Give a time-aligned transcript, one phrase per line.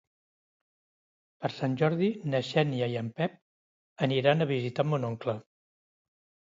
[1.43, 3.39] Per Sant Jordi na Xènia i en Pep
[4.09, 5.41] aniran a visitar mon oncle.